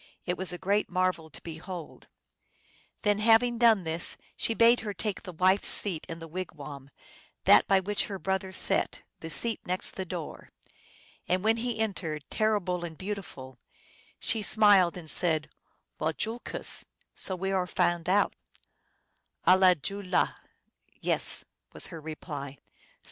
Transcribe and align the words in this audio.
It 0.25 0.35
was 0.35 0.51
a 0.51 0.57
great 0.57 0.89
marvel 0.89 1.29
to 1.29 1.41
behold. 1.43 2.07
Then, 3.03 3.19
having 3.19 3.59
done 3.59 3.83
this, 3.83 4.17
she 4.35 4.55
bade 4.55 4.79
her 4.79 4.95
take 4.95 5.21
the 5.21 5.33
wife^s 5.35 5.65
seat 5.65 6.07
in 6.09 6.17
the 6.17 6.27
wigwam, 6.27 6.89
that 7.43 7.67
by 7.67 7.79
which 7.79 8.05
her 8.05 8.17
brother 8.17 8.51
sat, 8.51 9.03
the 9.19 9.29
seat 9.29 9.59
next 9.63 9.91
the 9.91 10.03
door. 10.03 10.49
And 11.27 11.43
when 11.43 11.57
He 11.57 11.77
entered, 11.79 12.23
terri 12.31 12.65
ble 12.65 12.83
and 12.83 12.97
beautiful, 12.97 13.59
he 14.17 14.41
smiled 14.41 14.97
and 14.97 15.07
said," 15.07 15.51
Wayoolkoos!"" 16.01 16.85
So 17.13 17.35
we 17.35 17.51
are 17.51 17.67
found 17.67 18.09
out!"" 18.09 18.33
Alajulaa"" 19.47 20.33
Yes," 20.99 21.45
was 21.73 21.87
her 21.93 22.01
reply. 22.01 22.53
So 22.53 22.53
she 22.53 22.55
became 22.55 22.57
his 22.57 22.57
wife. 22.57 22.73